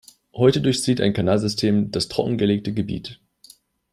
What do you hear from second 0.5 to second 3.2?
durchzieht ein Kanalsystem das trockengelegte Gebiet.